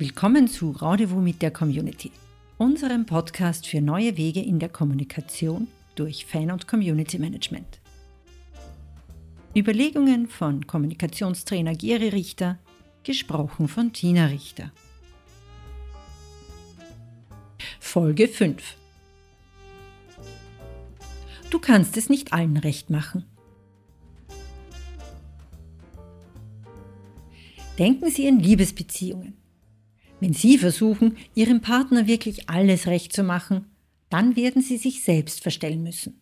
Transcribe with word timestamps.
Willkommen 0.00 0.48
zu 0.48 0.70
Rendezvous 0.70 1.22
mit 1.22 1.42
der 1.42 1.50
Community, 1.50 2.10
unserem 2.56 3.04
Podcast 3.04 3.66
für 3.66 3.82
neue 3.82 4.16
Wege 4.16 4.40
in 4.40 4.58
der 4.58 4.70
Kommunikation 4.70 5.68
durch 5.94 6.24
Fan- 6.24 6.50
und 6.50 6.66
Community 6.66 7.18
Management. 7.18 7.80
Überlegungen 9.54 10.26
von 10.26 10.66
Kommunikationstrainer 10.66 11.74
Geri 11.74 12.08
Richter, 12.08 12.58
gesprochen 13.04 13.68
von 13.68 13.92
Tina 13.92 14.24
Richter. 14.24 14.72
Folge 17.78 18.26
5 18.26 18.76
Du 21.50 21.58
kannst 21.58 21.98
es 21.98 22.08
nicht 22.08 22.32
allen 22.32 22.56
recht 22.56 22.88
machen. 22.88 23.26
Denken 27.78 28.10
Sie 28.10 28.26
an 28.26 28.40
Liebesbeziehungen. 28.40 29.36
Wenn 30.20 30.34
Sie 30.34 30.58
versuchen, 30.58 31.16
Ihrem 31.34 31.60
Partner 31.60 32.06
wirklich 32.06 32.48
alles 32.48 32.86
recht 32.86 33.12
zu 33.12 33.22
machen, 33.22 33.66
dann 34.10 34.36
werden 34.36 34.62
Sie 34.62 34.76
sich 34.76 35.02
selbst 35.02 35.42
verstellen 35.42 35.82
müssen. 35.82 36.20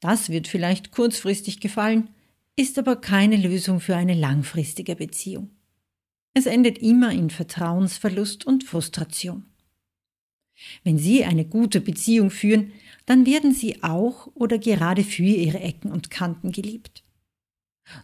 Das 0.00 0.30
wird 0.30 0.48
vielleicht 0.48 0.92
kurzfristig 0.92 1.60
gefallen, 1.60 2.08
ist 2.56 2.78
aber 2.78 2.96
keine 2.96 3.36
Lösung 3.36 3.80
für 3.80 3.96
eine 3.96 4.14
langfristige 4.14 4.96
Beziehung. 4.96 5.50
Es 6.34 6.46
endet 6.46 6.78
immer 6.78 7.10
in 7.10 7.30
Vertrauensverlust 7.30 8.46
und 8.46 8.64
Frustration. 8.64 9.44
Wenn 10.84 10.98
Sie 10.98 11.24
eine 11.24 11.46
gute 11.46 11.80
Beziehung 11.80 12.30
führen, 12.30 12.72
dann 13.06 13.24
werden 13.24 13.52
Sie 13.54 13.82
auch 13.82 14.28
oder 14.34 14.58
gerade 14.58 15.04
für 15.04 15.22
Ihre 15.22 15.60
Ecken 15.60 15.90
und 15.90 16.10
Kanten 16.10 16.52
geliebt. 16.52 17.02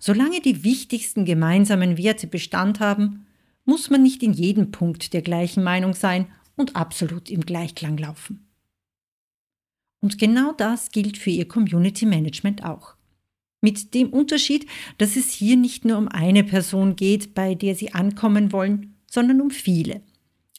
Solange 0.00 0.40
die 0.40 0.64
wichtigsten 0.64 1.24
gemeinsamen 1.24 1.98
Werte 1.98 2.26
Bestand 2.26 2.80
haben, 2.80 3.25
muss 3.66 3.90
man 3.90 4.02
nicht 4.02 4.22
in 4.22 4.32
jedem 4.32 4.70
Punkt 4.70 5.12
der 5.12 5.22
gleichen 5.22 5.62
Meinung 5.62 5.92
sein 5.92 6.28
und 6.56 6.74
absolut 6.74 7.30
im 7.30 7.42
Gleichklang 7.42 7.98
laufen. 7.98 8.48
Und 10.00 10.18
genau 10.18 10.52
das 10.52 10.90
gilt 10.90 11.18
für 11.18 11.30
Ihr 11.30 11.48
Community 11.48 12.06
Management 12.06 12.64
auch. 12.64 12.94
Mit 13.60 13.94
dem 13.94 14.10
Unterschied, 14.10 14.66
dass 14.98 15.16
es 15.16 15.30
hier 15.30 15.56
nicht 15.56 15.84
nur 15.84 15.98
um 15.98 16.08
eine 16.08 16.44
Person 16.44 16.96
geht, 16.96 17.34
bei 17.34 17.54
der 17.54 17.74
Sie 17.74 17.92
ankommen 17.92 18.52
wollen, 18.52 18.94
sondern 19.06 19.40
um 19.40 19.50
viele. 19.50 20.02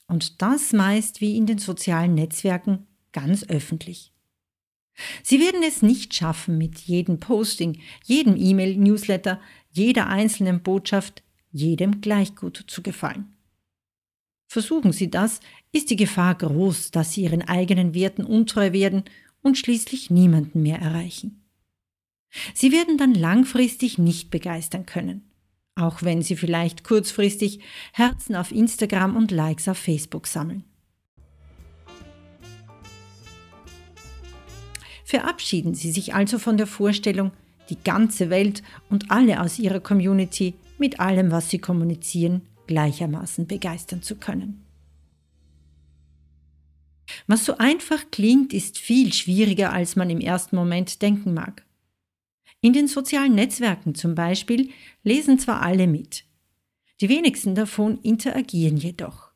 Und 0.08 0.42
das 0.42 0.74
meist 0.74 1.22
wie 1.22 1.38
in 1.38 1.46
den 1.46 1.58
sozialen 1.58 2.14
Netzwerken 2.14 2.88
ganz 3.14 3.44
öffentlich. 3.50 4.12
Sie 5.24 5.40
werden 5.40 5.62
es 5.64 5.81
nicht 5.81 6.14
schaffen, 6.14 6.58
mit 6.58 6.80
jedem 6.80 7.20
Posting, 7.20 7.80
jedem 8.03 8.36
E-Mail-Newsletter, 8.36 9.40
jeder 9.72 10.08
einzelnen 10.08 10.64
Botschaft, 10.64 11.24
jedem 11.52 12.02
gleich 12.02 12.36
gut 12.36 12.66
zu 12.67 12.81
gefallen. 12.81 13.34
Versuchen 14.48 14.94
Sie 14.94 15.09
das, 15.09 15.42
ist 15.72 15.90
die 15.90 15.95
Gefahr 15.98 16.36
groß, 16.36 16.92
dass 16.92 17.14
Sie 17.14 17.23
Ihren 17.23 17.42
eigenen 17.42 17.94
Werten 17.94 18.23
untreu 18.23 18.72
werden 18.72 19.03
und 19.42 19.58
schließlich 19.58 20.09
niemanden 20.09 20.62
mehr 20.62 20.80
erreichen. 20.80 21.44
Sie 22.53 22.72
werden 22.72 22.98
dann 22.98 23.14
langfristig 23.14 23.98
nicht 23.98 24.30
begeistern 24.30 24.86
können, 24.86 25.30
auch 25.75 26.02
wenn 26.02 26.22
Sie 26.22 26.36
vielleicht 26.36 26.84
kurzfristig 26.84 27.59
Herzen 27.94 28.36
auf 28.36 28.52
Instagram 28.52 29.16
und 29.16 29.31
Likes 29.31 29.68
auf 29.68 29.78
Facebook 29.78 30.28
sammeln. 30.28 30.64
Verabschieden 35.03 35.73
Sie 35.73 35.92
sich 35.92 36.14
also 36.14 36.38
von 36.38 36.58
der 36.58 36.68
Vorstellung, 36.68 37.31
die 37.70 37.78
ganze 37.81 38.30
Welt 38.30 38.62
und 38.90 39.09
alle 39.09 39.42
aus 39.42 39.59
Ihrer 39.59 39.80
Community 39.80 40.53
mit 40.80 41.00
allem, 41.00 41.31
was 41.31 41.50
Sie 41.50 41.59
kommunizieren, 41.59 42.42
gleichermaßen 42.67 43.47
begeistern 43.47 44.02
zu 44.02 44.16
können. 44.16 44.64
Was 47.25 47.45
so 47.45 47.58
einfach 47.58 48.11
klingt, 48.11 48.53
ist 48.53 48.78
viel 48.78 49.14
schwieriger, 49.14 49.72
als 49.72 49.95
man 49.95 50.09
im 50.09 50.19
ersten 50.19 50.56
Moment 50.56 51.02
denken 51.02 51.34
mag. 51.34 51.66
In 52.62 52.74
den 52.74 52.88
sozialen 52.88 53.35
Netzwerken 53.35 53.96
zum 53.96 54.16
Beispiel 54.16 54.72
lesen 55.03 55.40
zwar 55.40 55.62
alle 55.62 55.88
mit, 55.88 56.25
die 57.02 57.09
wenigsten 57.09 57.56
davon 57.56 58.00
interagieren 58.02 58.78
jedoch. 58.78 59.31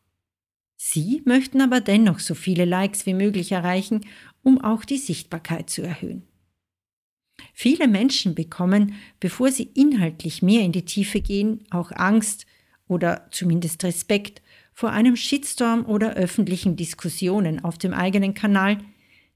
Sie 0.76 1.22
möchten 1.26 1.62
aber 1.62 1.80
dennoch 1.80 2.20
so 2.20 2.34
viele 2.34 2.66
Likes 2.66 3.06
wie 3.06 3.14
möglich 3.14 3.52
erreichen, 3.52 4.02
um 4.42 4.60
auch 4.60 4.84
die 4.84 4.98
Sichtbarkeit 4.98 5.70
zu 5.70 5.84
erhöhen. 5.84 6.24
Viele 7.54 7.88
Menschen 7.88 8.36
bekommen, 8.36 8.96
bevor 9.20 9.52
sie 9.52 9.70
inhaltlich 9.74 10.42
mehr 10.42 10.62
in 10.62 10.72
die 10.72 10.86
Tiefe 10.86 11.22
gehen, 11.22 11.62
auch 11.70 11.92
Angst 11.92 12.46
oder 12.88 13.28
zumindest 13.32 13.84
Respekt 13.84 14.42
vor 14.74 14.92
einem 14.92 15.16
Shitstorm 15.16 15.86
oder 15.86 16.14
öffentlichen 16.14 16.76
Diskussionen 16.76 17.64
auf 17.64 17.78
dem 17.78 17.94
eigenen 17.94 18.34
Kanal, 18.34 18.78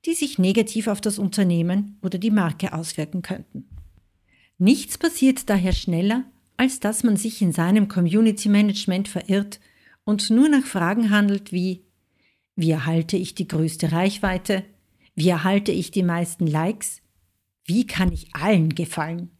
die 0.05 0.13
sich 0.13 0.39
negativ 0.39 0.87
auf 0.87 1.01
das 1.01 1.19
Unternehmen 1.19 1.97
oder 2.01 2.17
die 2.17 2.31
Marke 2.31 2.73
auswirken 2.73 3.21
könnten. 3.21 3.67
Nichts 4.57 4.97
passiert 4.97 5.49
daher 5.49 5.73
schneller, 5.73 6.23
als 6.57 6.79
dass 6.79 7.03
man 7.03 7.17
sich 7.17 7.41
in 7.41 7.51
seinem 7.51 7.87
Community 7.87 8.49
Management 8.49 9.07
verirrt 9.07 9.59
und 10.03 10.29
nur 10.29 10.47
nach 10.47 10.65
Fragen 10.65 11.09
handelt 11.09 11.51
wie 11.51 11.85
wie 12.55 12.71
erhalte 12.71 13.17
ich 13.17 13.35
die 13.35 13.47
größte 13.47 13.91
Reichweite? 13.91 14.63
Wie 15.13 15.29
erhalte 15.29 15.71
ich 15.71 15.91
die 15.91 16.03
meisten 16.03 16.47
Likes? 16.47 17.01
Wie 17.65 17.87
kann 17.87 18.11
ich 18.11 18.33
allen 18.35 18.75
gefallen? 18.75 19.31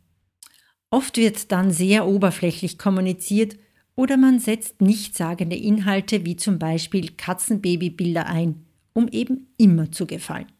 Oft 0.90 1.18
wird 1.18 1.52
dann 1.52 1.72
sehr 1.72 2.08
oberflächlich 2.08 2.78
kommuniziert 2.78 3.58
oder 3.96 4.18
man 4.18 4.40
setzt 4.40 4.81
nichtssagende 4.81 5.56
Inhalte 5.56 6.25
wie 6.25 6.35
zum 6.35 6.59
Beispiel 6.59 7.12
Katzenbabybilder 7.12 8.25
ein, 8.25 8.66
um 8.94 9.08
eben 9.08 9.53
immer 9.58 9.91
zu 9.91 10.08
gefallen. 10.08 10.52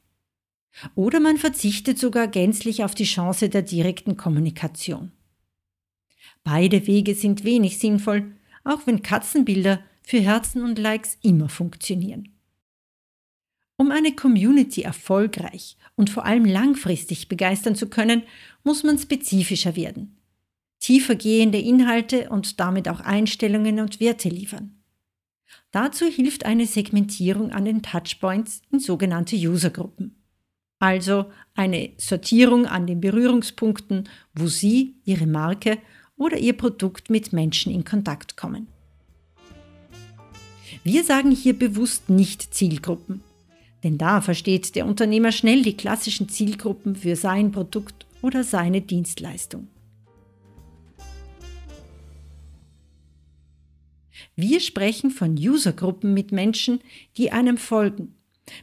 Oder 0.94 1.20
man 1.20 1.38
verzichtet 1.38 1.98
sogar 1.98 2.28
gänzlich 2.28 2.84
auf 2.84 2.96
die 2.96 3.06
Chance 3.06 3.50
der 3.50 3.62
direkten 3.62 4.18
Kommunikation. 4.18 5.12
Beide 6.44 6.86
Wege 6.86 7.16
sind 7.16 7.44
wenig 7.44 7.80
sinnvoll, 7.80 8.36
auch 8.64 8.86
wenn 8.86 9.02
Katzenbilder 9.02 9.80
für 10.04 10.20
Herzen 10.20 10.64
und 10.64 10.78
Likes 10.78 11.18
immer 11.24 11.50
funktionieren. 11.50 12.35
Um 13.78 13.92
eine 13.92 14.14
Community 14.14 14.84
erfolgreich 14.84 15.78
und 15.96 16.10
vor 16.10 16.26
allem 16.26 16.46
langfristig 16.46 17.28
begeistern 17.28 17.76
zu 17.76 17.88
können, 17.88 18.24
muss 18.64 18.84
man 18.84 18.98
spezifischer 18.98 19.76
werden, 19.76 20.18
tiefergehende 20.80 21.60
Inhalte 21.60 22.30
und 22.30 22.60
damit 22.60 22.88
auch 22.88 23.02
Einstellungen 23.02 23.80
und 23.80 24.00
Werte 24.00 24.30
liefern. 24.30 24.76
Dazu 25.72 26.06
hilft 26.06 26.46
eine 26.46 26.66
Segmentierung 26.66 27.52
an 27.52 27.66
den 27.66 27.82
Touchpoints 27.82 28.62
in 28.72 28.80
sogenannte 28.80 29.36
Usergruppen. 29.36 30.16
Also 30.80 31.26
eine 31.54 31.92
Sortierung 31.98 32.66
an 32.66 32.88
den 32.88 33.02
Berührungspunkten, 33.02 34.08
wo 34.34 34.48
Sie, 34.48 34.96
Ihre 35.04 35.28
Marke 35.28 35.80
oder 36.18 36.38
Ihr 36.38 36.54
Produkt 36.54 37.10
mit 37.10 37.34
Menschen 37.34 37.74
in 37.74 37.84
Kontakt 37.84 38.38
kommen. 38.38 38.68
Wir 40.84 41.04
sagen 41.04 41.32
hier 41.32 41.58
bewusst 41.58 42.10
nicht 42.10 42.54
Zielgruppen, 42.54 43.22
denn 43.86 44.00
da 44.00 44.20
versteht 44.20 44.76
der 44.76 44.88
Unternehmer 44.88 45.32
schnell 45.32 45.62
die 45.62 45.78
klassischen 45.78 46.28
Zielgruppen 46.28 46.96
für 46.96 47.16
sein 47.16 47.52
Produkt 47.52 48.08
oder 48.24 48.44
seine 48.44 48.82
Dienstleistung. 48.82 49.68
Wir 54.36 54.60
sprechen 54.60 55.12
von 55.12 55.38
Usergruppen 55.38 56.16
mit 56.16 56.32
Menschen, 56.32 56.80
die 57.16 57.32
einem 57.32 57.60
folgen, 57.60 58.16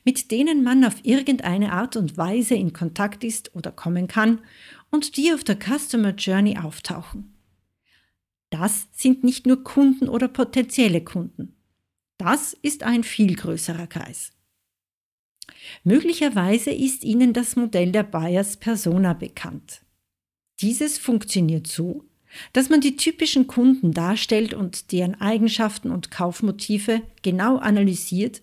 mit 0.04 0.32
denen 0.32 0.64
man 0.64 0.84
auf 0.84 0.96
irgendeine 1.04 1.72
Art 1.72 1.94
und 1.94 2.16
Weise 2.16 2.56
in 2.56 2.72
Kontakt 2.72 3.22
ist 3.22 3.54
oder 3.54 3.70
kommen 3.70 4.08
kann 4.08 4.40
und 4.90 5.16
die 5.16 5.32
auf 5.32 5.44
der 5.44 5.56
Customer 5.56 6.16
Journey 6.16 6.58
auftauchen. 6.58 7.32
Das 8.50 8.88
sind 8.90 9.22
nicht 9.22 9.46
nur 9.46 9.62
Kunden 9.62 10.08
oder 10.08 10.26
potenzielle 10.26 11.00
Kunden. 11.00 11.54
Das 12.18 12.54
ist 12.54 12.82
ein 12.82 13.04
viel 13.04 13.36
größerer 13.36 13.86
Kreis. 13.86 14.32
Möglicherweise 15.84 16.70
ist 16.70 17.04
Ihnen 17.04 17.32
das 17.32 17.56
Modell 17.56 17.92
der 17.92 18.02
Buyers 18.02 18.56
Persona 18.56 19.12
bekannt. 19.12 19.82
Dieses 20.60 20.98
funktioniert 20.98 21.66
so, 21.66 22.04
dass 22.52 22.70
man 22.70 22.80
die 22.80 22.96
typischen 22.96 23.46
Kunden 23.46 23.92
darstellt 23.92 24.54
und 24.54 24.92
deren 24.92 25.20
Eigenschaften 25.20 25.90
und 25.90 26.10
Kaufmotive 26.10 27.02
genau 27.22 27.56
analysiert 27.58 28.42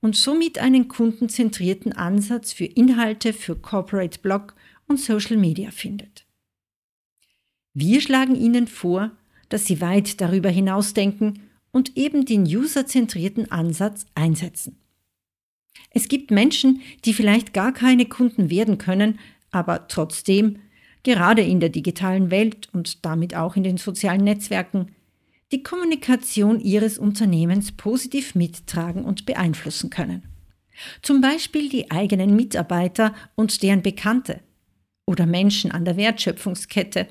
und 0.00 0.16
somit 0.16 0.58
einen 0.58 0.88
kundenzentrierten 0.88 1.92
Ansatz 1.92 2.52
für 2.52 2.66
Inhalte 2.66 3.32
für 3.32 3.56
Corporate 3.56 4.20
Blog 4.20 4.54
und 4.86 5.00
Social 5.00 5.36
Media 5.36 5.70
findet. 5.70 6.26
Wir 7.72 8.00
schlagen 8.00 8.36
Ihnen 8.36 8.66
vor, 8.66 9.10
dass 9.48 9.66
Sie 9.66 9.80
weit 9.80 10.20
darüber 10.20 10.50
hinausdenken 10.50 11.50
und 11.72 11.96
eben 11.96 12.24
den 12.24 12.44
userzentrierten 12.44 13.50
Ansatz 13.50 14.06
einsetzen. 14.14 14.76
Es 15.90 16.08
gibt 16.08 16.30
Menschen, 16.30 16.80
die 17.04 17.14
vielleicht 17.14 17.52
gar 17.52 17.72
keine 17.72 18.06
Kunden 18.06 18.50
werden 18.50 18.78
können, 18.78 19.18
aber 19.50 19.88
trotzdem, 19.88 20.58
gerade 21.02 21.42
in 21.42 21.60
der 21.60 21.68
digitalen 21.68 22.30
Welt 22.30 22.68
und 22.72 23.04
damit 23.04 23.36
auch 23.36 23.56
in 23.56 23.62
den 23.62 23.76
sozialen 23.76 24.24
Netzwerken, 24.24 24.88
die 25.52 25.62
Kommunikation 25.62 26.58
Ihres 26.60 26.98
Unternehmens 26.98 27.72
positiv 27.72 28.34
mittragen 28.34 29.04
und 29.04 29.26
beeinflussen 29.26 29.90
können. 29.90 30.24
Zum 31.02 31.20
Beispiel 31.20 31.68
die 31.68 31.90
eigenen 31.90 32.34
Mitarbeiter 32.34 33.14
und 33.36 33.62
deren 33.62 33.82
Bekannte 33.82 34.40
oder 35.06 35.26
Menschen 35.26 35.70
an 35.70 35.84
der 35.84 35.96
Wertschöpfungskette, 35.96 37.06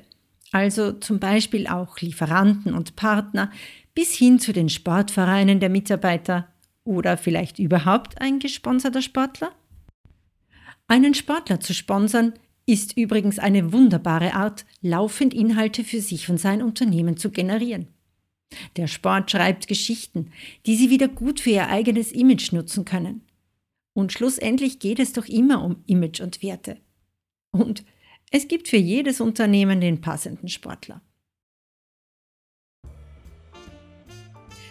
also 0.52 0.92
zum 0.92 1.18
Beispiel 1.18 1.66
auch 1.66 1.98
Lieferanten 2.00 2.74
und 2.74 2.96
Partner 2.96 3.50
bis 3.94 4.12
hin 4.12 4.38
zu 4.38 4.52
den 4.52 4.68
Sportvereinen 4.68 5.60
der 5.60 5.70
Mitarbeiter 5.70 6.48
oder 6.84 7.16
vielleicht 7.16 7.58
überhaupt 7.58 8.20
ein 8.20 8.38
gesponserter 8.38 9.02
Sportler? 9.02 9.52
Einen 10.86 11.14
Sportler 11.14 11.60
zu 11.60 11.72
sponsern 11.74 12.34
ist 12.66 12.96
übrigens 12.96 13.38
eine 13.38 13.72
wunderbare 13.72 14.34
Art, 14.34 14.64
laufend 14.80 15.34
Inhalte 15.34 15.84
für 15.84 16.00
sich 16.00 16.28
und 16.30 16.38
sein 16.38 16.62
Unternehmen 16.62 17.16
zu 17.16 17.30
generieren. 17.30 17.88
Der 18.76 18.86
Sport 18.86 19.30
schreibt 19.30 19.66
Geschichten, 19.66 20.30
die 20.66 20.76
Sie 20.76 20.90
wieder 20.90 21.08
gut 21.08 21.40
für 21.40 21.50
Ihr 21.50 21.68
eigenes 21.68 22.12
Image 22.12 22.52
nutzen 22.52 22.84
können. 22.84 23.22
Und 23.94 24.12
schlussendlich 24.12 24.78
geht 24.78 24.98
es 24.98 25.12
doch 25.12 25.26
immer 25.26 25.62
um 25.62 25.82
Image 25.86 26.20
und 26.20 26.42
Werte. 26.42 26.78
Und 27.50 27.84
es 28.30 28.48
gibt 28.48 28.68
für 28.68 28.76
jedes 28.76 29.20
Unternehmen 29.20 29.80
den 29.80 30.00
passenden 30.00 30.48
Sportler. 30.48 31.00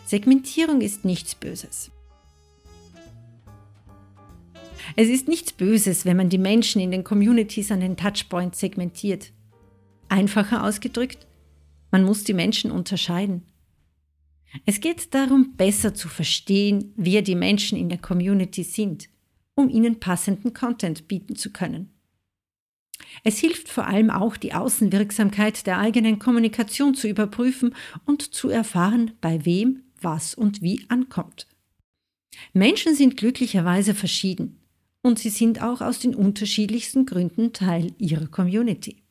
Segmentierung 0.06 0.81
ist 0.81 1.06
nichts 1.06 1.33
Böses. 1.33 1.92
Es 4.95 5.10
ist 5.10 5.28
nichts 5.28 5.51
Böses, 5.54 6.06
wenn 6.06 6.18
man 6.18 6.30
die 6.30 6.38
Menschen 6.38 6.80
in 6.80 6.92
den 6.92 7.04
Communities 7.04 7.72
an 7.72 7.80
den 7.80 7.98
Touchpoints 7.98 8.60
segmentiert. 8.60 9.31
Einfacher 10.07 10.63
ausgedrückt, 10.63 11.25
man 11.92 12.04
muss 12.04 12.24
die 12.24 12.34
Menschen 12.34 12.69
unterscheiden. 12.72 13.44
Es 14.66 14.81
geht 14.81 15.13
darum, 15.16 15.56
besser 15.56 15.95
zu 15.95 16.10
verstehen, 16.10 16.94
wer 16.95 17.24
die 17.24 17.36
Menschen 17.36 17.78
in 17.78 17.90
der 17.90 17.98
Community 17.98 18.63
sind, 18.63 19.10
um 19.56 19.68
ihnen 19.68 20.00
passenden 20.00 20.54
Content 20.54 21.07
bieten 21.07 21.36
zu 21.36 21.51
können. 21.51 21.90
Es 23.24 23.40
hilft 23.40 23.69
vor 23.69 23.88
allem 23.88 24.12
auch, 24.12 24.38
die 24.38 24.54
Außenwirksamkeit 24.54 25.66
der 25.66 25.80
eigenen 25.80 26.19
Kommunikation 26.19 26.94
zu 26.94 27.07
überprüfen 27.07 27.75
und 28.06 28.34
zu 28.34 28.50
erfahren, 28.50 29.13
bei 29.22 29.44
wem, 29.44 29.81
was 30.00 30.36
und 30.36 30.62
wie 30.62 30.86
ankommt. 30.90 31.48
Menschen 32.54 32.95
sind 32.95 33.18
glücklicherweise 33.18 33.95
verschieden 33.95 34.62
und 35.03 35.19
sie 35.19 35.29
sind 35.29 35.61
auch 35.61 35.81
aus 35.81 36.00
den 36.00 36.15
unterschiedlichsten 36.15 37.05
Gründen 37.05 37.53
Teil 37.53 37.91
ihrer 38.00 38.27
Community. 38.27 39.03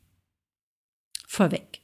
Vorweg. 1.29 1.81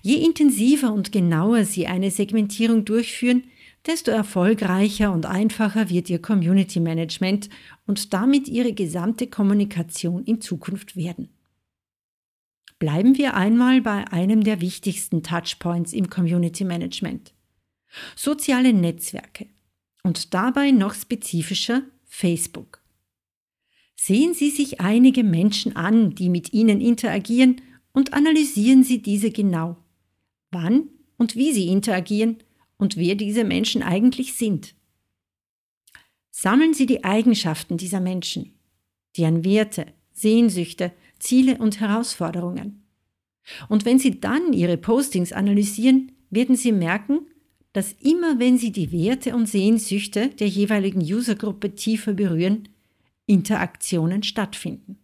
Je 0.00 0.24
intensiver 0.24 0.92
und 0.92 1.12
genauer 1.12 1.64
Sie 1.64 1.86
eine 1.86 2.10
Segmentierung 2.10 2.84
durchführen, 2.84 3.44
desto 3.84 4.10
erfolgreicher 4.10 5.12
und 5.12 5.26
einfacher 5.26 5.90
wird 5.90 6.08
Ihr 6.08 6.20
Community 6.20 6.80
Management 6.80 7.50
und 7.86 8.12
damit 8.14 8.48
Ihre 8.48 8.72
gesamte 8.72 9.26
Kommunikation 9.26 10.24
in 10.24 10.40
Zukunft 10.40 10.96
werden. 10.96 11.28
Bleiben 12.78 13.16
wir 13.16 13.34
einmal 13.34 13.80
bei 13.80 14.06
einem 14.08 14.44
der 14.44 14.60
wichtigsten 14.60 15.22
Touchpoints 15.22 15.92
im 15.92 16.10
Community 16.10 16.64
Management. 16.64 17.32
Soziale 18.14 18.72
Netzwerke 18.72 19.46
und 20.02 20.34
dabei 20.34 20.72
noch 20.72 20.94
spezifischer 20.94 21.82
Facebook. 22.04 22.80
Sehen 23.96 24.34
Sie 24.34 24.50
sich 24.50 24.80
einige 24.80 25.24
Menschen 25.24 25.74
an, 25.74 26.14
die 26.14 26.28
mit 26.28 26.52
Ihnen 26.52 26.80
interagieren 26.80 27.60
und 27.92 28.12
analysieren 28.12 28.84
Sie 28.84 29.02
diese 29.02 29.30
genau. 29.30 29.76
Wann 30.50 30.90
und 31.16 31.36
wie 31.36 31.52
sie 31.52 31.68
interagieren 31.68 32.36
und 32.76 32.96
wer 32.96 33.14
diese 33.14 33.44
Menschen 33.44 33.82
eigentlich 33.82 34.34
sind. 34.34 34.74
Sammeln 36.30 36.74
Sie 36.74 36.86
die 36.86 37.04
Eigenschaften 37.04 37.78
dieser 37.78 38.00
Menschen, 38.00 38.52
deren 39.16 39.44
Werte, 39.44 39.86
Sehnsüchte, 40.12 40.92
Ziele 41.18 41.58
und 41.58 41.80
Herausforderungen. 41.80 42.82
Und 43.68 43.84
wenn 43.84 43.98
Sie 43.98 44.20
dann 44.20 44.52
Ihre 44.52 44.76
Postings 44.76 45.32
analysieren, 45.32 46.12
werden 46.30 46.56
Sie 46.56 46.72
merken, 46.72 47.20
dass 47.72 47.92
immer 48.00 48.38
wenn 48.38 48.58
Sie 48.58 48.72
die 48.72 48.92
Werte 48.92 49.34
und 49.34 49.46
Sehnsüchte 49.46 50.28
der 50.28 50.48
jeweiligen 50.48 51.00
Usergruppe 51.00 51.74
tiefer 51.74 52.12
berühren, 52.12 52.68
Interaktionen 53.26 54.22
stattfinden. 54.22 54.98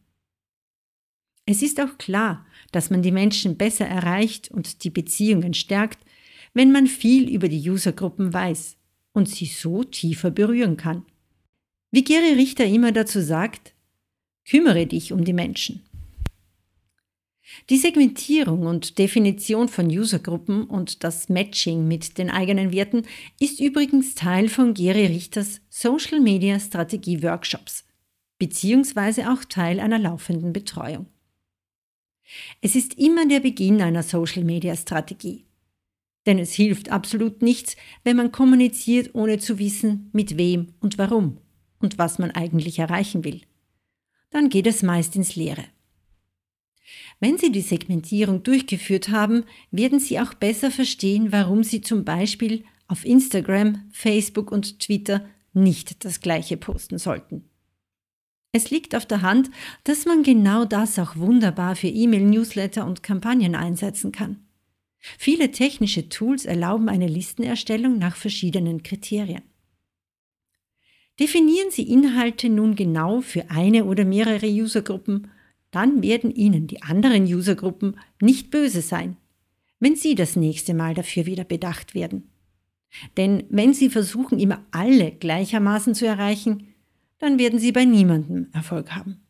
Es 1.45 1.61
ist 1.61 1.81
auch 1.81 1.99
klar, 1.99 2.47
dass 2.71 2.91
man 2.91 3.03
die 3.03 3.11
Menschen 3.11 3.57
besser 3.57 3.87
erreicht 3.87 4.51
und 4.51 4.85
die 4.85 4.91
Beziehungen 4.91 5.55
stärkt, 5.55 5.99
wenn 6.55 6.71
man 6.71 6.87
viel 6.87 7.29
über 7.29 7.49
die 7.49 7.69
Usergruppen 7.69 8.33
weiß 8.33 8.77
und 9.13 9.29
sie 9.29 9.47
so 9.47 9.83
tiefer 9.83 10.31
berühren 10.31 10.77
kann. 10.77 11.05
Wie 11.91 12.05
Gary 12.05 12.35
Richter 12.35 12.65
immer 12.65 12.93
dazu 12.93 13.21
sagt, 13.21 13.75
kümmere 14.49 14.87
dich 14.87 15.13
um 15.13 15.25
die 15.25 15.33
Menschen. 15.33 15.83
Die 17.71 17.77
Segmentierung 17.77 18.67
und 18.67 18.99
Definition 18.99 19.69
von 19.69 19.87
Usergruppen 19.87 20.65
und 20.65 21.05
das 21.05 21.29
Matching 21.29 21.87
mit 21.87 22.17
den 22.17 22.31
eigenen 22.31 22.73
Werten 22.73 23.03
ist 23.41 23.61
übrigens 23.61 24.15
Teil 24.15 24.49
von 24.49 24.75
Gary 24.75 25.07
Richters 25.07 25.61
Social 25.69 26.21
Media 26.21 26.59
Strategie 26.59 27.23
Workshops, 27.23 27.85
beziehungsweise 28.43 29.31
auch 29.31 29.45
Teil 29.45 29.79
einer 29.79 30.01
laufenden 30.01 30.53
Betreuung. 30.53 31.07
Es 32.61 32.75
ist 32.75 32.99
immer 32.99 33.25
der 33.25 33.39
Beginn 33.39 33.81
einer 33.81 34.03
Social-Media-Strategie. 34.03 35.47
Denn 36.27 36.41
es 36.41 36.53
hilft 36.53 36.91
absolut 36.91 37.41
nichts, 37.41 37.77
wenn 38.03 38.17
man 38.17 38.33
kommuniziert, 38.33 39.15
ohne 39.15 39.39
zu 39.39 39.61
wissen, 39.61 40.11
mit 40.13 40.39
wem 40.39 40.75
und 40.81 40.99
warum 40.99 41.39
und 41.79 41.99
was 41.99 42.19
man 42.19 42.33
eigentlich 42.33 42.81
erreichen 42.81 43.23
will. 43.23 43.43
Dann 44.31 44.49
geht 44.49 44.67
es 44.67 44.83
meist 44.83 45.15
ins 45.15 45.37
Leere. 45.37 45.67
Wenn 47.21 47.39
Sie 47.39 47.53
die 47.53 47.61
Segmentierung 47.61 48.43
durchgeführt 48.43 49.11
haben, 49.11 49.45
werden 49.71 50.01
Sie 50.01 50.19
auch 50.19 50.35
besser 50.35 50.73
verstehen, 50.73 51.31
warum 51.31 51.63
Sie 51.63 51.81
zum 51.81 52.05
Beispiel 52.05 52.65
auf 52.89 53.05
Instagram, 53.05 53.89
Facebook 53.93 54.51
und 54.51 54.81
Twitter 54.81 55.25
nicht 55.53 56.05
das 56.05 56.21
gleiche 56.21 56.57
posten 56.57 56.99
sollten. 56.99 57.49
Es 58.53 58.71
liegt 58.71 58.95
auf 58.95 59.07
der 59.07 59.23
Hand, 59.23 59.51
dass 59.85 60.05
man 60.05 60.23
genau 60.23 60.67
das 60.67 60.99
auch 60.99 61.17
wunderbar 61.17 61.75
für 61.75 61.89
E-Mail-Newsletter 61.89 62.87
und 62.87 63.03
Kampagnen 63.03 63.55
einsetzen 63.55 64.13
kann. 64.13 64.45
Viele 65.19 65.51
technische 65.51 66.11
Tools 66.11 66.45
erlauben 66.45 66.89
eine 66.89 67.09
Listenerstellung 67.09 67.99
nach 67.99 68.15
verschiedenen 68.15 68.83
Kriterien. 68.83 69.43
Definieren 71.19 71.71
Sie 71.71 71.91
Inhalte 71.91 72.49
nun 72.49 72.75
genau 72.75 73.21
für 73.21 73.51
eine 73.51 73.87
oder 73.87 74.05
mehrere 74.05 74.47
Usergruppen, 74.47 75.31
dann 75.71 76.03
werden 76.03 76.31
Ihnen 76.31 76.67
die 76.67 76.83
anderen 76.83 77.25
Usergruppen 77.25 77.99
nicht 78.21 78.51
böse 78.51 78.83
sein, 78.83 79.17
wenn 79.81 79.97
Sie 79.97 80.15
das 80.15 80.37
nächste 80.37 80.75
Mal 80.75 80.95
dafür 80.95 81.27
wieder 81.27 81.45
bedacht 81.45 81.95
werden. 81.95 82.31
Denn 83.17 83.45
wenn 83.49 83.73
Sie 83.73 83.89
versuchen, 83.89 84.39
immer 84.39 84.65
alle 84.71 85.11
gleichermaßen 85.11 85.95
zu 85.95 86.07
erreichen, 86.07 86.72
dann 87.23 87.39
werden 87.39 87.61
Sie 87.61 87.71
bei 87.71 87.85
niemandem 87.85 88.49
Erfolg 88.53 88.91
haben. 88.97 89.23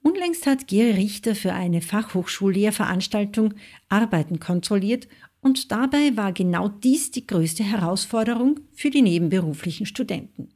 Unlängst 0.00 0.46
hat 0.46 0.66
Gere 0.66 0.96
Richter 0.96 1.34
für 1.34 1.52
eine 1.52 1.82
Fachhochschullehrveranstaltung 1.82 3.52
Arbeiten 3.90 4.40
kontrolliert 4.40 5.08
und 5.42 5.70
dabei 5.70 6.16
war 6.16 6.32
genau 6.32 6.68
dies 6.68 7.10
die 7.10 7.26
größte 7.26 7.64
Herausforderung 7.64 8.60
für 8.72 8.88
die 8.88 9.02
nebenberuflichen 9.02 9.84
Studenten. 9.84 10.54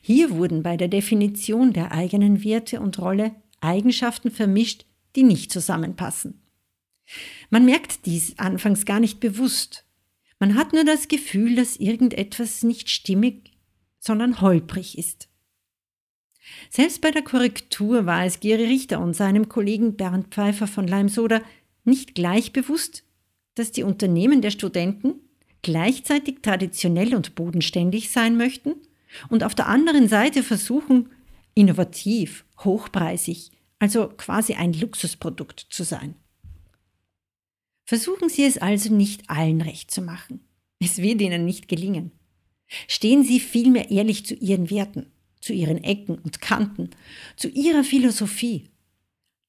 Hier 0.00 0.30
wurden 0.30 0.62
bei 0.62 0.76
der 0.76 0.88
Definition 0.88 1.72
der 1.72 1.90
eigenen 1.90 2.44
Werte 2.44 2.80
und 2.80 3.00
Rolle 3.00 3.34
Eigenschaften 3.60 4.30
vermischt, 4.30 4.86
die 5.16 5.24
nicht 5.24 5.50
zusammenpassen. 5.50 6.40
Man 7.50 7.64
merkt 7.64 8.06
dies 8.06 8.38
anfangs 8.38 8.84
gar 8.84 9.00
nicht 9.00 9.18
bewusst. 9.18 9.84
Man 10.38 10.54
hat 10.54 10.72
nur 10.72 10.84
das 10.84 11.08
Gefühl, 11.08 11.56
dass 11.56 11.78
irgendetwas 11.78 12.62
nicht 12.62 12.90
stimmig 12.90 13.57
sondern 13.98 14.40
holprig 14.40 14.98
ist. 14.98 15.28
Selbst 16.70 17.00
bei 17.00 17.10
der 17.10 17.22
Korrektur 17.22 18.06
war 18.06 18.24
es 18.24 18.40
Geri 18.40 18.64
Richter 18.64 19.00
und 19.00 19.14
seinem 19.14 19.48
Kollegen 19.48 19.96
Bernd 19.96 20.28
Pfeiffer 20.28 20.66
von 20.66 20.86
Leimsoda 20.86 21.42
nicht 21.84 22.14
gleich 22.14 22.52
bewusst, 22.52 23.04
dass 23.54 23.72
die 23.72 23.82
Unternehmen 23.82 24.40
der 24.40 24.50
Studenten 24.50 25.14
gleichzeitig 25.62 26.42
traditionell 26.42 27.14
und 27.14 27.34
bodenständig 27.34 28.10
sein 28.10 28.36
möchten 28.36 28.74
und 29.28 29.42
auf 29.42 29.54
der 29.54 29.66
anderen 29.66 30.08
Seite 30.08 30.42
versuchen, 30.42 31.10
innovativ, 31.54 32.44
hochpreisig, 32.60 33.50
also 33.78 34.08
quasi 34.08 34.54
ein 34.54 34.72
Luxusprodukt 34.72 35.66
zu 35.70 35.82
sein. 35.84 36.14
Versuchen 37.84 38.28
Sie 38.28 38.44
es 38.44 38.58
also 38.58 38.94
nicht 38.94 39.30
allen 39.30 39.62
recht 39.62 39.90
zu 39.90 40.02
machen. 40.02 40.40
Es 40.78 40.98
wird 40.98 41.20
Ihnen 41.20 41.44
nicht 41.44 41.68
gelingen. 41.68 42.12
Stehen 42.86 43.24
Sie 43.24 43.40
vielmehr 43.40 43.90
ehrlich 43.90 44.26
zu 44.26 44.34
Ihren 44.34 44.70
Werten, 44.70 45.06
zu 45.40 45.52
Ihren 45.52 45.82
Ecken 45.82 46.18
und 46.18 46.40
Kanten, 46.40 46.90
zu 47.36 47.48
Ihrer 47.48 47.84
Philosophie. 47.84 48.68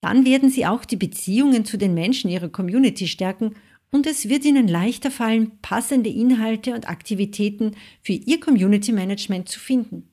Dann 0.02 0.26
werden 0.26 0.50
Sie 0.50 0.66
auch 0.66 0.86
die 0.86 0.96
Beziehungen 0.96 1.66
zu 1.66 1.78
den 1.78 1.94
Menschen 1.94 2.30
Ihrer 2.30 2.50
Community 2.50 3.08
stärken 3.08 3.56
und 3.92 4.08
es 4.08 4.30
wird 4.30 4.46
Ihnen 4.46 4.68
leichter 4.68 5.12
fallen, 5.12 5.60
passende 5.62 6.10
Inhalte 6.10 6.74
und 6.74 6.88
Aktivitäten 6.88 7.76
für 8.02 8.14
Ihr 8.14 8.40
Community 8.40 8.92
Management 8.92 9.50
zu 9.50 9.60
finden. 9.60 10.10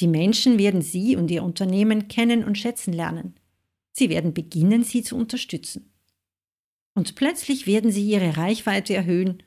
Die 0.00 0.06
Menschen 0.06 0.58
werden 0.58 0.80
Sie 0.80 1.16
und 1.16 1.30
Ihr 1.30 1.42
Unternehmen 1.42 2.08
kennen 2.08 2.44
und 2.44 2.56
schätzen 2.56 2.92
lernen. 2.92 3.34
Sie 3.92 4.08
werden 4.10 4.32
beginnen, 4.32 4.84
Sie 4.84 5.02
zu 5.02 5.16
unterstützen. 5.16 5.92
Und 6.94 7.16
plötzlich 7.16 7.66
werden 7.66 7.90
Sie 7.90 8.08
Ihre 8.08 8.36
Reichweite 8.36 8.94
erhöhen, 8.94 9.42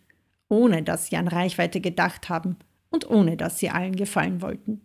ohne 0.52 0.84
dass 0.84 1.08
Sie 1.08 1.16
an 1.16 1.30
Reichweite 1.30 1.80
gedacht 1.80 2.28
haben 2.28 2.58
und 2.90 3.10
ohne 3.10 3.38
dass 3.38 3.58
Sie 3.58 3.70
allen 3.70 3.96
gefallen 3.96 4.42
wollten. 4.42 4.82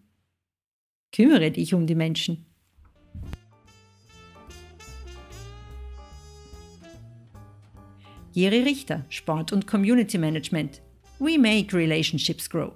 Kümmere 1.12 1.50
dich 1.50 1.74
um 1.74 1.86
die 1.88 1.96
Menschen. 1.96 2.46
Jere 8.32 8.64
Richter, 8.64 9.04
Sport 9.08 9.52
und 9.52 9.66
Community 9.66 10.18
Management. 10.18 10.82
We 11.18 11.38
make 11.38 11.76
relationships 11.76 12.48
grow. 12.48 12.72